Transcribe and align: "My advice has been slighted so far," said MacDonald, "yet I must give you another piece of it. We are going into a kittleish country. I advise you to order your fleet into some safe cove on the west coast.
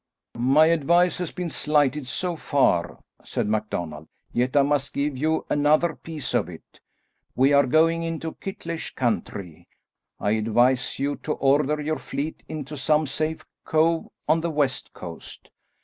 "My 0.39 0.65
advice 0.65 1.19
has 1.19 1.31
been 1.31 1.51
slighted 1.51 2.07
so 2.07 2.35
far," 2.35 2.97
said 3.23 3.47
MacDonald, 3.47 4.07
"yet 4.33 4.57
I 4.57 4.63
must 4.63 4.93
give 4.93 5.15
you 5.15 5.45
another 5.47 5.93
piece 5.95 6.33
of 6.33 6.49
it. 6.49 6.79
We 7.35 7.53
are 7.53 7.67
going 7.67 8.01
into 8.01 8.29
a 8.29 8.33
kittleish 8.33 8.95
country. 8.95 9.67
I 10.19 10.31
advise 10.31 10.97
you 10.97 11.17
to 11.17 11.33
order 11.33 11.79
your 11.79 11.99
fleet 11.99 12.41
into 12.49 12.77
some 12.77 13.05
safe 13.05 13.45
cove 13.63 14.07
on 14.27 14.41
the 14.41 14.49
west 14.49 14.91
coast. 14.93 15.51